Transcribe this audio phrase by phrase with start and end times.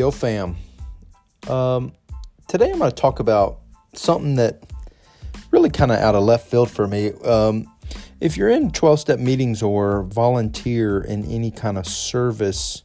[0.00, 0.56] Yo, fam.
[1.46, 1.92] Um,
[2.48, 3.58] today I'm going to talk about
[3.92, 4.62] something that
[5.50, 7.12] really kind of out of left field for me.
[7.22, 7.70] Um,
[8.18, 12.82] if you're in 12 step meetings or volunteer in any kind of service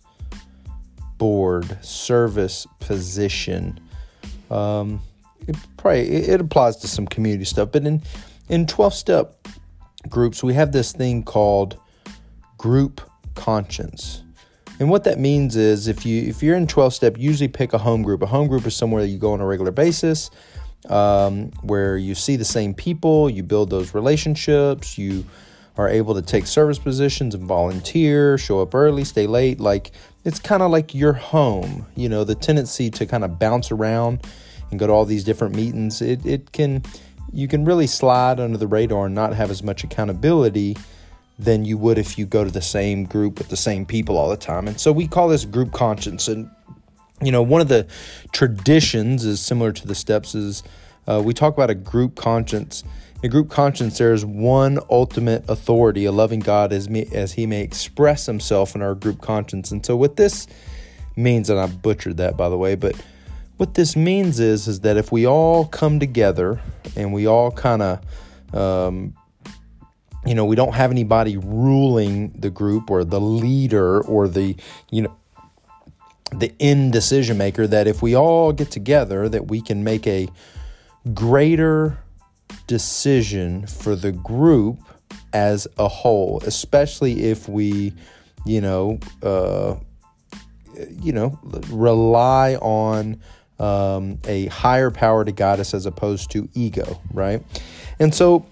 [1.17, 3.79] board, service position,
[4.51, 4.99] um,
[5.47, 7.71] it probably it applies to some community stuff.
[7.71, 8.03] But in
[8.49, 9.47] in 12 step
[10.09, 11.79] groups, we have this thing called
[12.57, 12.99] group
[13.35, 14.24] conscience.
[14.79, 17.77] And what that means is if you if you're in 12 step, usually pick a
[17.77, 18.21] home group.
[18.21, 20.29] A home group is somewhere you go on a regular basis,
[20.89, 25.25] um, where you see the same people, you build those relationships, you
[25.77, 29.59] are able to take service positions and volunteer, show up early, stay late.
[29.59, 29.91] Like
[30.23, 31.85] it's kind of like your home.
[31.95, 34.25] You know, the tendency to kind of bounce around
[34.71, 36.83] and go to all these different meetings, it, it can
[37.31, 40.75] you can really slide under the radar and not have as much accountability
[41.37, 44.29] than you would if you go to the same group with the same people all
[44.29, 44.67] the time.
[44.67, 46.27] And so we call this group conscience.
[46.27, 46.49] And,
[47.21, 47.87] you know, one of the
[48.31, 50.63] traditions is similar to the steps is
[51.07, 52.83] uh, we talk about a group conscience.
[53.21, 57.33] In a group conscience, there is one ultimate authority, a loving God as, me, as
[57.33, 59.71] he may express himself in our group conscience.
[59.71, 60.47] And so what this
[61.15, 62.95] means, and I butchered that by the way, but
[63.57, 66.61] what this means is, is that if we all come together
[66.95, 69.15] and we all kind of um,
[70.25, 74.55] you know, we don't have anybody ruling the group or the leader or the,
[74.89, 75.15] you know,
[76.33, 80.27] the end decision maker that if we all get together that we can make a
[81.13, 81.99] greater
[82.67, 84.79] decision for the group
[85.33, 87.93] as a whole, especially if we,
[88.45, 89.75] you know, uh,
[91.01, 93.21] you know, rely on
[93.59, 97.43] um, a higher power to guide us as opposed to ego, right?
[97.99, 98.45] And so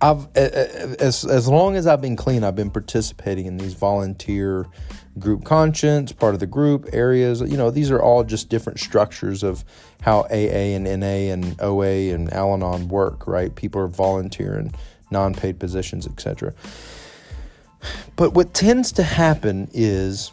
[0.00, 4.66] I've as as long as I've been clean, I've been participating in these volunteer
[5.18, 7.40] group conscience, part of the group areas.
[7.40, 9.64] You know, these are all just different structures of
[10.02, 13.26] how AA and NA and OA and Al-Anon work.
[13.26, 13.54] Right?
[13.54, 14.72] People are volunteering,
[15.10, 16.54] non-paid positions, etc.
[18.14, 20.30] But what tends to happen is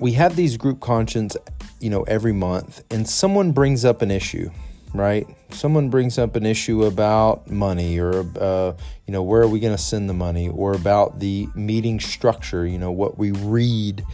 [0.00, 1.36] we have these group conscience,
[1.80, 4.50] you know, every month, and someone brings up an issue
[4.94, 5.26] right?
[5.50, 8.74] Someone brings up an issue about money or, uh,
[9.06, 12.66] you know, where are we going to send the money or about the meeting structure,
[12.66, 14.04] you know, what we read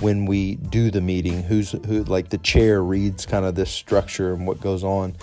[0.00, 4.32] when we do the meeting, who's who, like the chair reads kind of this structure
[4.32, 5.16] and what goes on.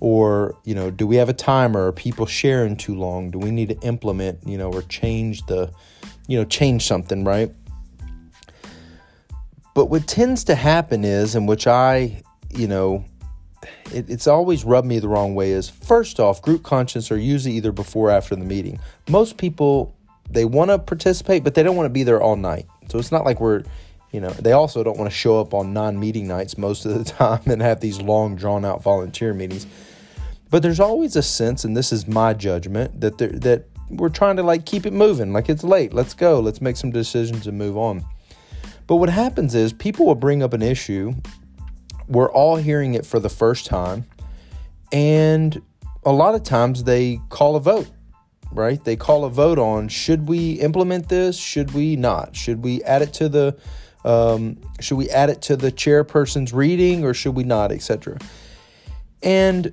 [0.00, 1.86] Or, you know, do we have a timer?
[1.86, 3.30] Are people sharing too long?
[3.30, 5.72] Do we need to implement, you know, or change the,
[6.26, 7.50] you know, change something, right?
[9.74, 13.04] But what tends to happen is, and which I, you know,
[13.92, 17.54] it, it's always rubbed me the wrong way is first off, group conscience are usually
[17.54, 18.80] either before or after the meeting.
[19.08, 19.94] Most people
[20.30, 22.66] they want to participate, but they don't want to be there all night.
[22.88, 23.62] So it's not like we're,
[24.12, 27.04] you know, they also don't want to show up on non-meeting nights most of the
[27.12, 29.66] time and have these long drawn out volunteer meetings.
[30.50, 34.36] But there's always a sense, and this is my judgment, that there, that we're trying
[34.36, 35.32] to like keep it moving.
[35.32, 38.04] Like it's late, let's go, let's make some decisions and move on.
[38.86, 41.14] But what happens is people will bring up an issue
[42.08, 44.06] we're all hearing it for the first time.
[44.92, 45.60] And
[46.04, 47.90] a lot of times they call a vote,
[48.52, 48.82] right?
[48.82, 51.36] They call a vote on should we implement this?
[51.36, 52.36] Should we not?
[52.36, 53.56] Should we add it to the
[54.04, 58.18] um, should we add it to the chairperson's reading or should we not, etc.
[59.20, 59.72] And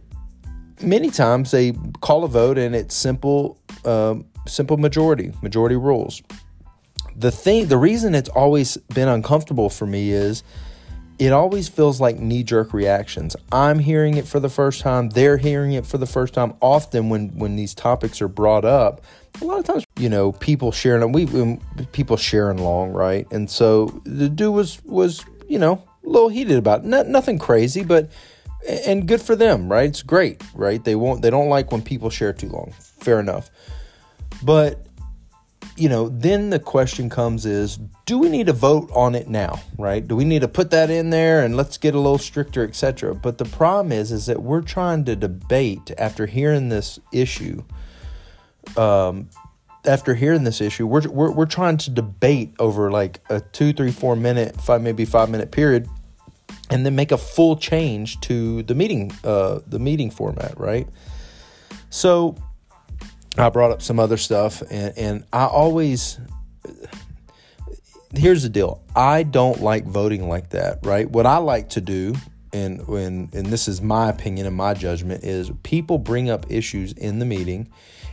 [0.82, 6.24] many times they call a vote and it's simple, um, simple majority, majority rules.
[7.16, 10.44] The thing, the reason it's always been uncomfortable for me is
[11.24, 13.36] it always feels like knee jerk reactions.
[13.50, 16.54] I'm hearing it for the first time, they're hearing it for the first time.
[16.60, 19.02] Often, when, when these topics are brought up,
[19.42, 21.60] a lot of times, you know, people sharing, we, we
[21.94, 23.26] people sharing along, right?
[23.32, 27.08] And so the dude was, was, you know, a little heated about it.
[27.08, 28.12] nothing crazy, but,
[28.86, 29.90] and good for them, right?
[29.90, 30.84] It's great, right?
[30.84, 32.74] They won't, they don't like when people share too long.
[33.00, 33.50] Fair enough.
[34.44, 34.86] But
[35.76, 39.62] you know, then the question comes is do we need to vote on it now,
[39.78, 40.06] right?
[40.08, 43.16] Do we need to put that in there and let's get a little stricter, etc.
[43.16, 47.64] But the problem is is that we're trying to debate after hearing this issue
[48.78, 49.30] um
[49.86, 53.92] after hearing this issue, we're, we're, we're trying to debate over like a two, three,
[53.92, 55.90] four minute, five, maybe five minute period,
[56.70, 60.88] and then make a full change to the meeting, uh, the meeting format, right?
[61.90, 62.36] So
[63.38, 66.20] I brought up some other stuff, and, and I always
[68.16, 68.84] here's the deal.
[68.96, 71.10] I don't like voting like that, right?
[71.10, 72.16] What I like to do,
[72.52, 76.94] and when and this is my opinion and my judgment, is people bring up issues
[76.94, 77.70] in the meeting,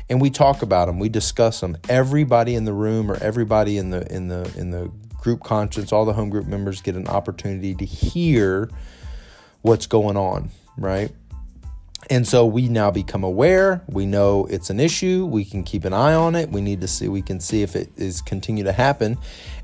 [0.08, 1.76] and we talk about them, we discuss them.
[1.88, 6.06] Everybody in the room or everybody in the in the in the group conscience, all
[6.06, 8.70] the home group members get an opportunity to hear
[9.60, 11.12] what's going on, right?
[12.10, 13.82] And so we now become aware.
[13.86, 15.26] We know it's an issue.
[15.26, 16.50] We can keep an eye on it.
[16.50, 19.16] We need to see, we can see if it is continue to happen.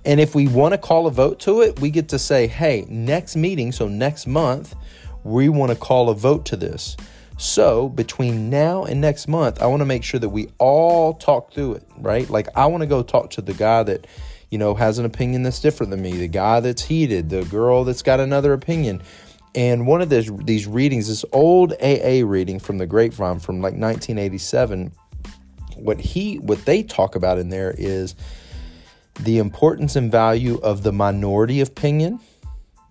[0.05, 2.87] And if we want to call a vote to it, we get to say, hey,
[2.89, 4.77] next meeting, so next month,
[5.25, 6.97] we want to call a vote to this.
[7.37, 11.53] So between now and next month, I want to make sure that we all talk
[11.53, 12.31] through it, right?
[12.31, 14.07] Like I want to go talk to the guy that,
[14.51, 17.83] you know, has an opinion that's different than me, the guy that's heated, the girl
[17.83, 19.03] that's got another opinion.
[19.57, 23.73] And one of these these readings, this old AA reading from the Grapevine from like
[23.73, 24.93] 1987,
[25.77, 28.15] what he what they talk about in there is
[29.21, 32.21] the importance and value of the minority opinion,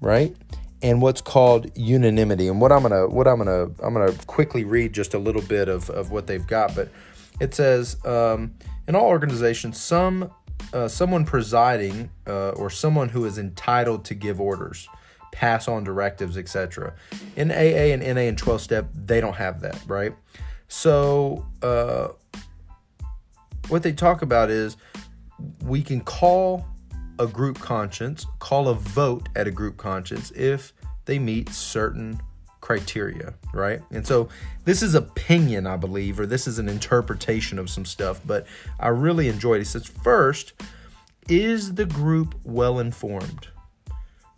[0.01, 0.35] right?
[0.81, 2.47] And what's called unanimity.
[2.47, 5.69] And what I'm gonna what I'm gonna I'm gonna quickly read just a little bit
[5.69, 6.89] of, of what they've got, but
[7.39, 8.56] it says um,
[8.88, 10.31] in all organizations, some
[10.73, 14.89] uh, someone presiding uh, or someone who is entitled to give orders
[15.35, 16.93] pass on directives, etc.
[17.35, 20.15] In AA and NA and 12 step, they don't have that, right?
[20.69, 22.07] So, uh,
[23.67, 24.77] what they talk about is
[25.61, 26.65] we can call
[27.19, 30.73] a group conscience, call a vote at a group conscience if
[31.03, 32.21] they meet certain
[32.61, 33.81] criteria, right?
[33.91, 34.29] And so
[34.63, 38.47] this is opinion, I believe, or this is an interpretation of some stuff, but
[38.79, 39.59] I really enjoyed it.
[39.59, 40.53] He says, first,
[41.27, 43.49] is the group well informed?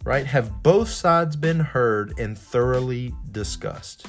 [0.08, 0.26] Right?
[0.26, 4.06] Have both sides been heard and thoroughly discussed?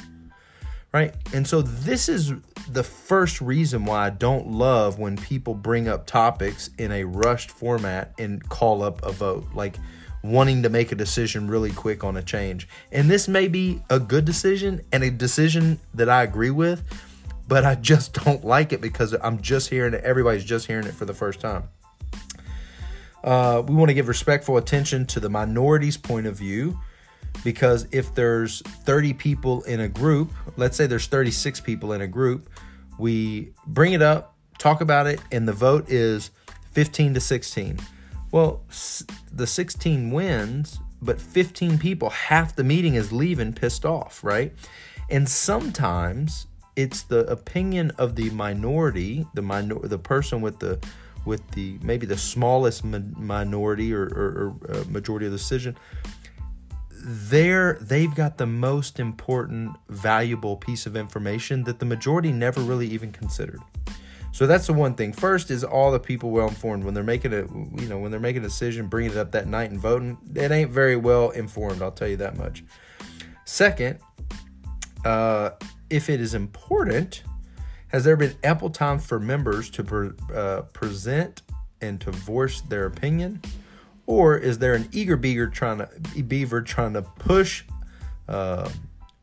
[0.93, 1.13] Right?
[1.35, 2.33] And so this is
[2.71, 7.51] the first reason why I don't love when people bring up topics in a rushed
[7.51, 9.45] format and call up a vote.
[9.55, 9.77] Like
[10.23, 12.69] wanting to make a decision really quick on a change.
[12.93, 16.85] And this may be a good decision and a decision that I agree with,
[17.49, 20.05] but I just don't like it because I'm just hearing it.
[20.05, 21.71] Everybody's just hearing it for the first time.
[23.25, 26.79] Uh, we want to give respectful attention to the minority's point of view
[27.45, 32.07] because if there's 30 people in a group, let's say there's 36 people in a
[32.07, 32.49] group,
[32.99, 36.31] we bring it up, talk about it, and the vote is
[36.73, 37.79] 15 to 16.
[38.31, 38.63] Well,
[39.33, 44.53] the 16 wins, but 15 people, half the meeting is leaving pissed off, right?
[45.09, 50.79] And sometimes it's the opinion of the minority, the minor, the person with the
[51.29, 55.77] with the maybe the smallest minority or, or, or uh, majority of the decision
[57.01, 62.87] there they've got the most important valuable piece of information that the majority never really
[62.89, 63.61] even considered.
[64.33, 65.13] So that's the one thing.
[65.13, 66.85] First is all the people well informed.
[66.85, 67.43] When they're making a
[67.81, 70.51] you know when they're making a decision bringing it up that night and voting it
[70.51, 72.65] ain't very well informed i'll tell you that much.
[73.45, 73.99] Second
[75.05, 75.51] uh,
[75.89, 77.23] if it is important
[77.89, 81.43] has there been ample time for members to pre- uh, present
[81.81, 83.41] and to voice their opinion?
[84.07, 87.65] Or is there an eager beaver trying to beaver trying to push
[88.27, 88.71] uh,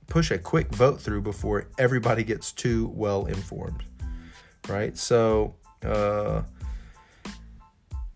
[0.07, 3.83] push a quick vote through before everybody gets too well informed?
[4.68, 4.95] Right.
[4.97, 6.44] So uh,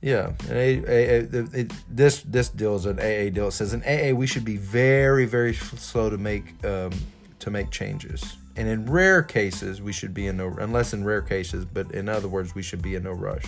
[0.02, 3.48] yeah, a, this this deal is an AA deal.
[3.48, 6.92] It says in AA we should be very very slow to make um,
[7.40, 8.38] to make changes.
[8.56, 12.10] And in rare cases, we should be in no, unless in rare cases, but in
[12.10, 13.46] other words, we should be in no rush.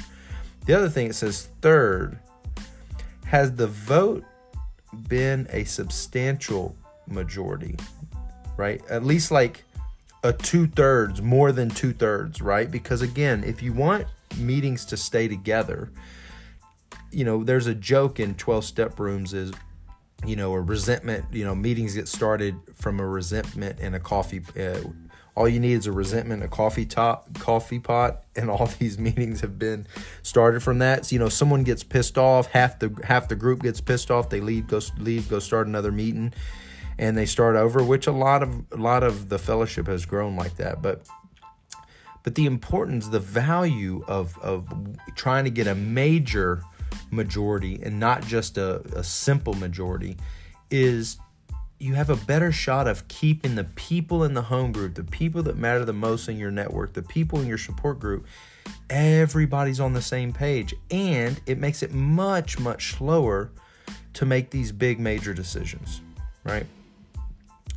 [0.65, 2.19] The other thing it says, third,
[3.25, 4.23] has the vote
[5.07, 6.75] been a substantial
[7.07, 7.75] majority,
[8.57, 8.81] right?
[8.89, 9.63] At least like
[10.23, 12.69] a two thirds, more than two thirds, right?
[12.69, 14.05] Because again, if you want
[14.37, 15.91] meetings to stay together,
[17.11, 19.51] you know, there's a joke in 12 step rooms is
[20.25, 24.41] you know, a resentment, you know, meetings get started from a resentment and a coffee.
[24.59, 24.79] Uh,
[25.33, 29.41] all you need is a resentment, a coffee top, coffee pot, and all these meetings
[29.41, 29.87] have been
[30.23, 31.05] started from that.
[31.05, 34.29] So, you know, someone gets pissed off, half the half the group gets pissed off,
[34.29, 36.33] they leave, go leave, go start another meeting,
[36.97, 37.83] and they start over.
[37.83, 41.07] Which a lot of a lot of the fellowship has grown like that, but
[42.23, 44.67] but the importance, the value of of
[45.15, 46.61] trying to get a major
[47.11, 50.17] majority and not just a, a simple majority
[50.69, 51.17] is
[51.81, 55.41] you have a better shot of keeping the people in the home group, the people
[55.43, 58.25] that matter the most in your network, the people in your support group,
[58.89, 60.75] everybody's on the same page.
[60.91, 63.51] And it makes it much, much slower
[64.13, 66.01] to make these big major decisions,
[66.43, 66.67] right?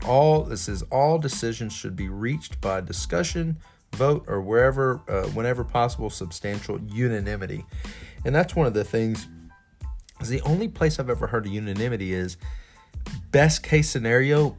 [0.07, 3.57] All this is all decisions should be reached by discussion,
[3.95, 7.65] vote, or wherever, uh, whenever possible, substantial unanimity.
[8.25, 9.27] And that's one of the things.
[10.21, 12.37] Is the only place I've ever heard of unanimity is
[13.31, 14.57] best case scenario.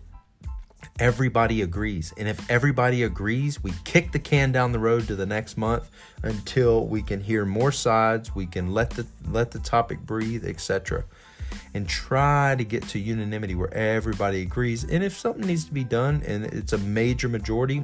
[1.00, 2.14] everybody agrees.
[2.18, 5.90] And if everybody agrees, we kick the can down the road to the next month
[6.24, 11.04] until we can hear more sides, we can let the let the topic breathe, etc.
[11.74, 14.84] And try to get to unanimity where everybody agrees.
[14.84, 17.84] And if something needs to be done and it's a major majority,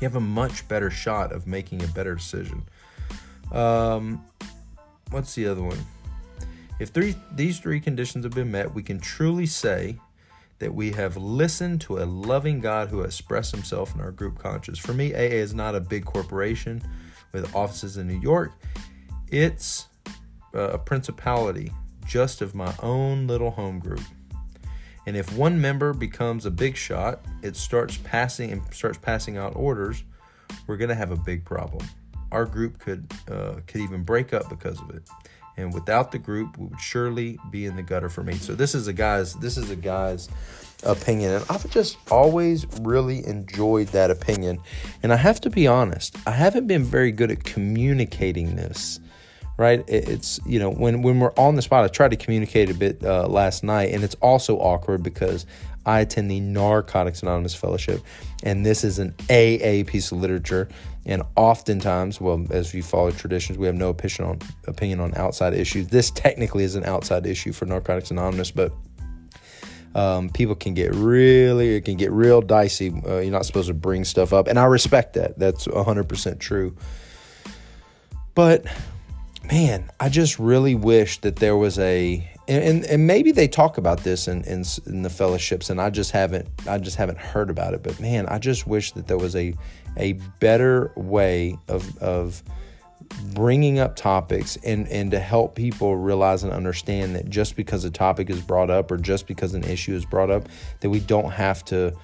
[0.00, 2.62] you have a much better shot of making a better decision.
[3.52, 4.24] Um,
[5.10, 5.78] what's the other one?
[6.78, 9.98] If three, these three conditions have been met, we can truly say
[10.60, 14.78] that we have listened to a loving God who expressed himself in our group conscience.
[14.78, 16.82] For me, AA is not a big corporation
[17.32, 18.52] with offices in New York,
[19.30, 19.86] it's
[20.52, 21.72] a principality
[22.06, 24.00] just of my own little home group.
[25.06, 29.56] And if one member becomes a big shot, it starts passing and starts passing out
[29.56, 30.04] orders,
[30.66, 31.86] we're going to have a big problem.
[32.32, 35.02] Our group could uh, could even break up because of it.
[35.56, 38.34] And without the group, we would surely be in the gutter for me.
[38.34, 40.28] So this is a guy's this is a guy's
[40.84, 44.60] opinion, and I've just always really enjoyed that opinion.
[45.02, 49.00] And I have to be honest, I haven't been very good at communicating this
[49.60, 49.84] right?
[49.86, 51.84] It's you know when when we're on the spot.
[51.84, 55.44] I tried to communicate a bit uh, last night, and it's also awkward because
[55.84, 58.00] I attend the Narcotics Anonymous Fellowship,
[58.42, 60.68] and this is an AA piece of literature.
[61.04, 65.52] And oftentimes, well, as we follow traditions, we have no opinion on opinion on outside
[65.52, 65.88] issues.
[65.88, 68.72] This technically is an outside issue for Narcotics Anonymous, but
[69.94, 72.94] um, people can get really, it can get real dicey.
[73.06, 75.38] Uh, you're not supposed to bring stuff up, and I respect that.
[75.38, 76.74] That's 100% true.
[78.34, 78.64] But
[79.44, 84.00] man, I just really wish that there was a and, and maybe they talk about
[84.00, 87.74] this in, in, in the fellowships and I just haven't I just haven't heard about
[87.74, 89.54] it but man I just wish that there was a
[89.96, 92.42] a better way of of
[93.34, 97.90] bringing up topics and and to help people realize and understand that just because a
[97.90, 100.48] topic is brought up or just because an issue is brought up
[100.80, 101.94] that we don't have to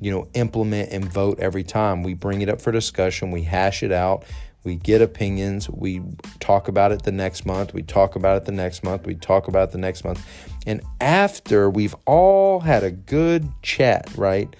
[0.00, 2.02] you know implement and vote every time.
[2.02, 4.24] We bring it up for discussion we hash it out
[4.68, 6.02] we get opinions, we
[6.40, 9.48] talk about it the next month, we talk about it the next month, we talk
[9.48, 10.22] about it the next month.
[10.66, 14.54] And after we've all had a good chat, right?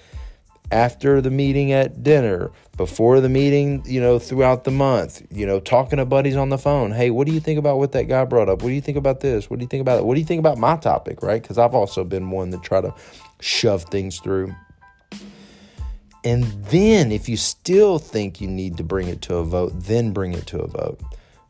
[0.73, 5.61] After the meeting at dinner, before the meeting, you know, throughout the month, you know,
[5.61, 6.91] talking to buddies on the phone.
[6.91, 8.63] Hey, what do you think about what that guy brought up?
[8.63, 9.51] What do you think about this?
[9.51, 10.07] What do you think about it?
[10.07, 11.43] What do you think about my topic, right?
[11.43, 12.95] Because I've also been one that try to
[13.41, 14.55] shove things through
[16.25, 20.13] and then, if you still think you need to bring it to a vote, then
[20.13, 21.01] bring it to a vote.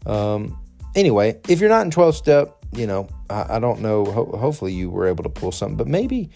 [0.07, 0.59] Um,
[0.95, 4.05] anyway, if you're not in 12 step, you know, I, I don't know.
[4.05, 6.31] Ho- hopefully, you were able to pull something, but maybe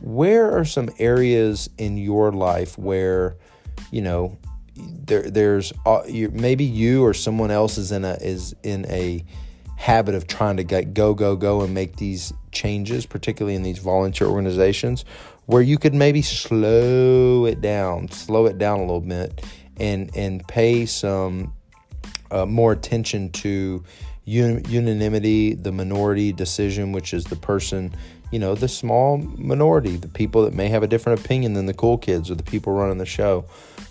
[0.00, 3.36] where are some areas in your life where,
[3.90, 4.38] you know,
[4.76, 9.24] there, there's uh, maybe you or someone else is in a is in a
[9.76, 13.78] habit of trying to get go go go and make these changes, particularly in these
[13.78, 15.04] volunteer organizations,
[15.48, 19.42] where you could maybe slow it down, slow it down a little bit,
[19.78, 21.54] and and pay some
[22.30, 23.82] uh, more attention to
[24.26, 27.94] un- unanimity, the minority decision, which is the person,
[28.30, 31.72] you know, the small minority, the people that may have a different opinion than the
[31.72, 33.46] cool kids or the people running the show.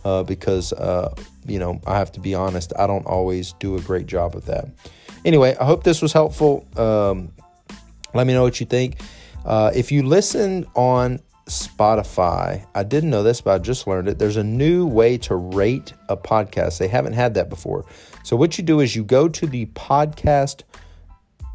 [0.05, 1.11] Uh, because, uh,
[1.47, 4.45] you know, I have to be honest, I don't always do a great job of
[4.45, 4.69] that.
[5.25, 6.67] Anyway, I hope this was helpful.
[6.77, 7.33] Um,
[8.13, 9.01] let me know what you think.
[9.43, 12.66] Uh, if you listen on Spotify.
[12.75, 14.20] I didn't know this, but I just learned it.
[14.20, 16.77] There's a new way to rate a podcast.
[16.77, 17.86] They haven't had that before.
[18.24, 20.63] So what you do is you go to the podcast.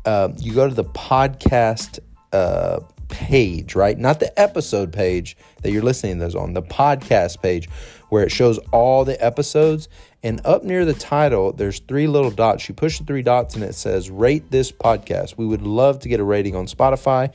[0.04, 1.98] Uh, you go to the podcast
[2.32, 3.96] uh, page, right?
[3.98, 6.54] Not the episode page that you're listening to those on.
[6.54, 7.68] The podcast page
[8.08, 9.88] where it shows all the episodes.
[10.22, 12.68] And up near the title, there's three little dots.
[12.68, 15.36] You push the three dots and it says rate this podcast.
[15.36, 17.32] We would love to get a rating on Spotify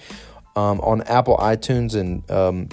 [0.57, 2.67] um, on Apple iTunes and um,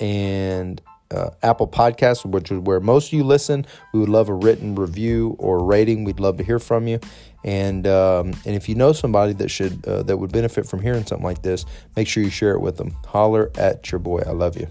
[0.00, 0.82] and
[1.12, 3.64] uh, Apple Podcasts, which is where most of you listen.
[3.94, 6.02] We would love a written review or rating.
[6.02, 6.98] We'd love to hear from you.
[7.44, 11.06] And um, and if you know somebody that should uh, that would benefit from hearing
[11.06, 12.90] something like this, make sure you share it with them.
[13.06, 14.22] Holler at your boy.
[14.26, 14.66] I love you.